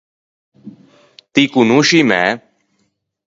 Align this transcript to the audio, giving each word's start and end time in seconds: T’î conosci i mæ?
T’î 1.33 1.43
conosci 1.53 1.99
i 2.01 2.07
mæ? 2.09 2.21